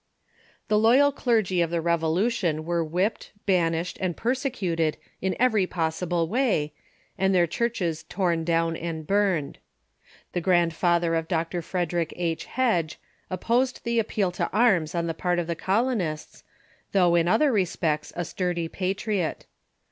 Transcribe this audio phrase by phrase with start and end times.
[0.67, 6.73] The loyal clergy of the Revolution were whipped, banished, and persecuted in every possible way,
[7.19, 9.59] and their churches torn down and burned.
[10.33, 11.61] The grandfather of Dr.
[11.61, 12.47] Frederic 11.
[12.53, 16.43] Hedge opposed the appeal to arms on the part of the colonists,
[16.93, 19.45] though in other respects a sturdy patriot.